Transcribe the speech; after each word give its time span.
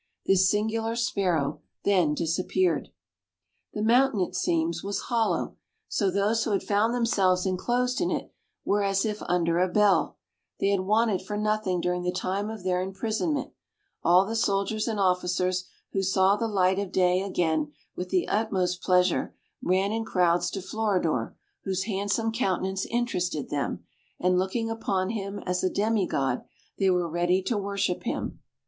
This 0.25 0.49
singular 0.49 0.95
sparrow 0.95 1.61
then 1.83 2.15
disappeared. 2.15 2.89
The 3.75 3.83
mountain, 3.83 4.19
it 4.21 4.33
seems, 4.33 4.83
was 4.83 5.01
hollow, 5.11 5.57
so 5.87 6.09
those 6.09 6.43
who 6.43 6.49
had 6.49 6.63
found 6.63 6.91
themselves 6.95 7.45
enclosed 7.45 8.01
in 8.01 8.09
it 8.09 8.33
were 8.65 8.81
as 8.81 9.05
if 9.05 9.21
under 9.21 9.59
a 9.59 9.67
bell; 9.71 10.17
they 10.59 10.69
had 10.69 10.79
wanted 10.79 11.21
for 11.21 11.37
nothing 11.37 11.81
during 11.81 12.01
the 12.01 12.11
time 12.11 12.49
of 12.49 12.63
their 12.63 12.81
imprisonment; 12.81 13.53
all 14.01 14.25
the 14.25 14.35
soldiers 14.35 14.87
and 14.87 14.99
officers 14.99 15.65
who 15.91 16.01
saw 16.01 16.35
the 16.35 16.47
light 16.47 16.79
of 16.79 16.91
day 16.91 17.21
again 17.21 17.71
with 17.95 18.09
the 18.09 18.27
utmost 18.27 18.81
pleasure, 18.81 19.35
ran 19.61 19.91
in 19.91 20.03
crowds 20.03 20.49
to 20.49 20.63
Floridor, 20.63 21.35
whose 21.63 21.83
handsome 21.83 22.31
countenance 22.31 22.87
interested 22.87 23.51
them, 23.51 23.85
and 24.19 24.39
looking 24.39 24.67
upon 24.67 25.11
him 25.11 25.37
as 25.45 25.63
a 25.63 25.69
demi 25.69 26.07
god, 26.07 26.43
they 26.79 26.89
were 26.89 27.07
ready 27.07 27.39
to 27.43 27.55
worship 27.55 28.01
him. 28.01 28.39